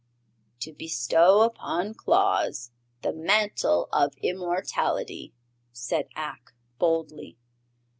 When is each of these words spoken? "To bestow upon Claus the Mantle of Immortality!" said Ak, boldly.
"To 0.61 0.73
bestow 0.73 1.41
upon 1.43 1.93
Claus 1.93 2.71
the 3.03 3.13
Mantle 3.13 3.87
of 3.93 4.15
Immortality!" 4.19 5.35
said 5.73 6.07
Ak, 6.15 6.55
boldly. 6.79 7.37